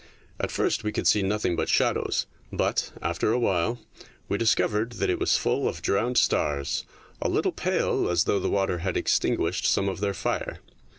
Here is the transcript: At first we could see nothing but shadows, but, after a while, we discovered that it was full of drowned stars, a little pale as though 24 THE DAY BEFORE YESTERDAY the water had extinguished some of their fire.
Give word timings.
At 0.39 0.49
first 0.49 0.83
we 0.83 0.91
could 0.91 1.05
see 1.05 1.21
nothing 1.21 1.55
but 1.55 1.69
shadows, 1.69 2.25
but, 2.51 2.91
after 3.03 3.31
a 3.31 3.37
while, 3.37 3.77
we 4.27 4.37
discovered 4.39 4.93
that 4.93 5.11
it 5.11 5.19
was 5.19 5.37
full 5.37 5.67
of 5.67 5.83
drowned 5.83 6.17
stars, 6.17 6.85
a 7.21 7.29
little 7.29 7.51
pale 7.51 8.09
as 8.09 8.23
though 8.23 8.39
24 8.39 8.39
THE 8.39 8.39
DAY 8.39 8.39
BEFORE 8.39 8.39
YESTERDAY 8.39 8.41
the 8.41 8.49
water 8.49 8.77
had 8.79 8.97
extinguished 8.97 9.65
some 9.67 9.87
of 9.87 9.99
their 9.99 10.15
fire. 10.15 10.57